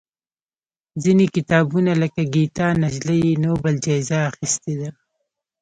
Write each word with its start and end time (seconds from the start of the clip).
ځینې 1.03 1.25
کتابونه 1.35 1.91
لکه 2.01 2.21
ګیتا 2.33 2.67
نجلي 2.81 3.17
یې 3.25 3.41
نوبل 3.45 3.75
جایزه 3.85 4.17
اخېستې 4.29 4.73
ده. 4.79 4.89